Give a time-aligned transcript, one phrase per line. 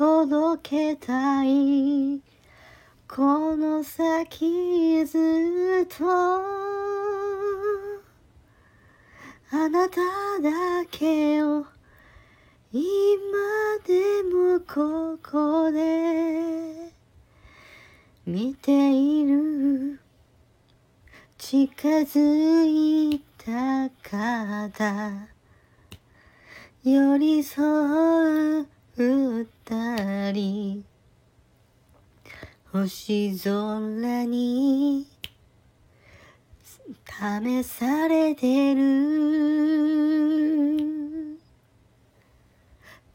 [0.00, 2.22] 届けたい。
[3.06, 5.18] この先ず
[5.84, 6.06] っと。
[9.50, 10.00] あなた
[10.40, 11.66] だけを。
[12.72, 12.82] 今
[13.86, 16.94] でもここで。
[18.24, 20.00] 見ている。
[21.36, 25.28] 近づいた方
[26.84, 28.59] 寄り添う。
[32.72, 35.04] 星空に
[37.04, 38.80] 試されてる。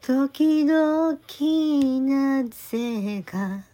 [0.02, 1.18] 時々
[2.02, 3.64] なぜか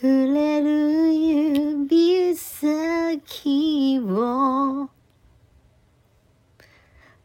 [0.00, 4.88] 触れる指先を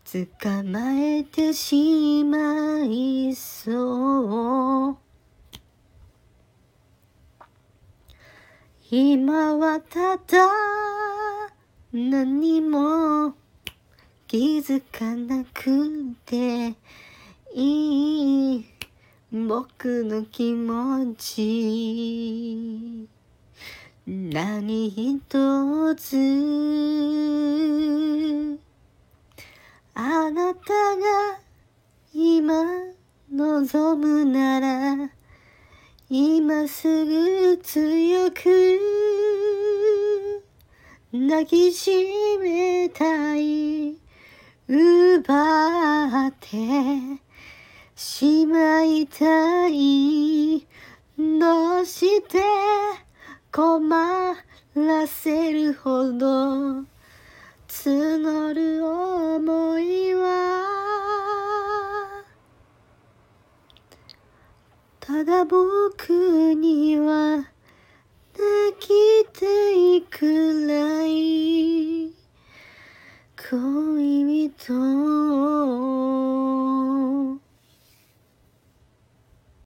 [0.03, 5.06] 捕まえてしまいそう。
[8.89, 10.21] 今はただ
[11.91, 13.33] 何も
[14.27, 16.73] 気づかなくて
[17.53, 18.65] いい
[19.29, 23.09] 僕の気持ち。
[24.07, 26.15] 何一つ
[29.95, 31.39] あなたが
[32.13, 32.63] 今
[33.29, 34.76] 望むなら
[36.09, 38.79] 今すぐ強く
[41.11, 41.91] 抱きし
[42.39, 43.97] めたい
[44.69, 47.19] 奪って
[47.93, 50.65] しまいたい
[51.17, 52.39] どうして
[53.51, 53.89] 困
[54.75, 56.96] らせるほど。
[65.07, 67.47] ただ僕には泣
[68.77, 72.11] きたいくらい
[73.49, 76.06] 恋人